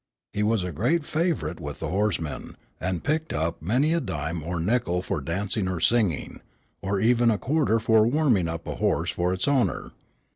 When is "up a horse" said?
8.47-9.11